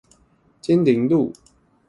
[0.63, 1.31] 金陵路